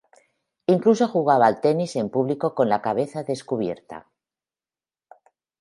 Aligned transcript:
Incluso 0.65 1.07
jugaba 1.07 1.45
al 1.45 1.61
tenis 1.61 1.95
en 1.95 2.09
público 2.09 2.55
con 2.55 2.69
la 2.69 2.81
cabeza 2.81 3.21
descubierta. 3.21 4.07